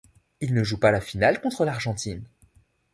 Il 0.39 0.55
ne 0.55 0.63
joue 0.63 0.79
pas 0.79 0.89
la 0.89 0.99
finale 0.99 1.39
contre 1.39 1.63
l'Argentine. 1.63 2.23